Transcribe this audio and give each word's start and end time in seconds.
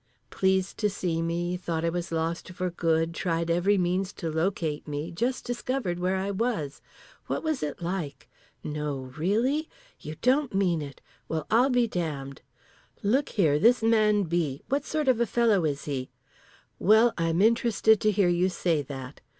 Pleased 0.31 0.79
to 0.79 0.89
see 0.89 1.21
me. 1.21 1.55
Thought 1.55 1.85
I 1.85 1.89
was 1.89 2.11
lost 2.11 2.49
for 2.53 2.71
good. 2.71 3.13
Tried 3.13 3.51
every 3.51 3.77
means 3.77 4.11
to 4.13 4.31
locate 4.31 4.87
me. 4.87 5.11
Just 5.11 5.45
discovered 5.45 5.99
where 5.99 6.15
I 6.15 6.31
was. 6.31 6.81
What 7.27 7.43
was 7.43 7.61
it 7.61 7.83
like? 7.83 8.27
No, 8.63 9.11
really? 9.15 9.69
You 9.99 10.15
don't 10.23 10.55
mean 10.55 10.81
it! 10.81 11.01
Well 11.29 11.45
I'll 11.51 11.69
be 11.69 11.85
damned! 11.87 12.41
Look 13.03 13.29
here; 13.37 13.59
this 13.59 13.83
man 13.83 14.23
B., 14.23 14.63
what 14.69 14.85
sort 14.85 15.07
of 15.07 15.19
a 15.19 15.27
fellow 15.27 15.65
is 15.65 15.85
he? 15.85 16.09
Well 16.79 17.13
I'm 17.15 17.39
interested 17.39 18.01
to 18.01 18.09
hear 18.11 18.27
you 18.27 18.49
say 18.49 18.81
that. 18.81 19.21